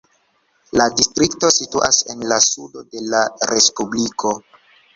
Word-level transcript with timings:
La 0.79 0.85
distrikto 1.01 1.51
situas 1.57 2.01
en 2.15 2.25
la 2.33 2.41
sudo 2.47 2.85
de 2.89 3.05
la 3.13 3.23
respubliko. 3.55 4.37